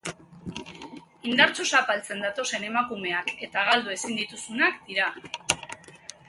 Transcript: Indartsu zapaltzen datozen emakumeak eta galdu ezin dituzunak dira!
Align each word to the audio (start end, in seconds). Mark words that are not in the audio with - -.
Indartsu 1.31 1.65
zapaltzen 1.75 2.23
datozen 2.27 2.65
emakumeak 2.71 3.31
eta 3.49 3.67
galdu 3.69 3.95
ezin 3.97 4.19
dituzunak 4.23 4.83
dira! 4.91 5.13